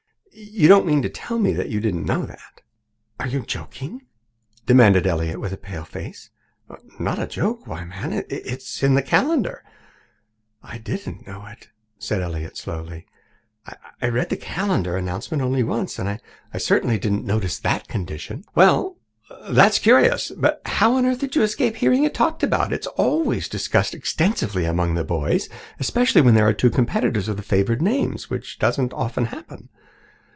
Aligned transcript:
You 0.33 0.69
don't 0.69 0.85
mean 0.87 1.01
to 1.01 1.09
tell 1.09 1.37
me 1.37 1.51
that 1.53 1.67
you 1.67 1.81
didn't 1.81 2.05
know 2.05 2.25
that!" 2.25 2.61
"Are 3.19 3.27
you 3.27 3.41
joking?" 3.41 4.03
demanded 4.65 5.05
Elliott 5.05 5.41
with 5.41 5.51
a 5.51 5.57
pale 5.57 5.83
face. 5.83 6.29
"Not 6.97 7.19
a 7.19 7.27
joke. 7.27 7.67
Why, 7.67 7.83
man, 7.83 8.23
it's 8.29 8.81
in 8.81 8.93
the 8.95 9.01
calendar." 9.01 9.61
"I 10.63 10.77
didn't 10.77 11.27
know 11.27 11.45
it," 11.47 11.67
said 11.99 12.21
Elliott 12.21 12.55
slowly. 12.55 13.07
"I 14.01 14.07
read 14.07 14.29
the 14.29 14.37
calendar 14.37 14.95
announcement 14.95 15.43
only 15.43 15.63
once, 15.63 15.99
and 15.99 16.07
I 16.53 16.57
certainly 16.59 16.97
didn't 16.97 17.25
notice 17.25 17.59
that 17.59 17.89
condition." 17.89 18.45
"Well, 18.55 18.95
that's 19.49 19.79
curious. 19.79 20.31
But 20.31 20.61
how 20.65 20.93
on 20.93 21.05
earth 21.05 21.19
did 21.19 21.35
you 21.35 21.41
escape 21.41 21.75
hearing 21.75 22.05
it 22.05 22.13
talked 22.13 22.41
about? 22.41 22.71
It's 22.71 22.87
always 22.87 23.49
discussed 23.49 23.93
extensively 23.93 24.63
among 24.63 24.93
the 24.95 25.03
boys, 25.03 25.49
especially 25.77 26.21
when 26.21 26.35
there 26.35 26.47
are 26.47 26.53
two 26.53 26.69
competitors 26.71 27.27
of 27.27 27.35
the 27.35 27.43
favoured 27.43 27.81
names, 27.81 28.29
which 28.29 28.59
doesn't 28.59 28.93
often 28.93 29.25
happen." 29.25 29.67